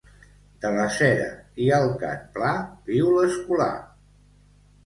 [0.63, 1.27] De la cera
[1.65, 2.57] i el cant pla
[2.91, 3.73] viu l'escolà.